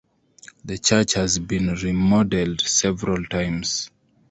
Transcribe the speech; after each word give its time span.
The 0.65 0.79
church 0.79 1.13
has 1.13 1.37
been 1.37 1.75
remodeled 1.75 2.61
several 2.61 3.23
times. 3.25 3.91